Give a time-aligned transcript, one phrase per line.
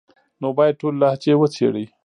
[0.41, 1.85] نو بايد ټولي لهجې وڅېړي،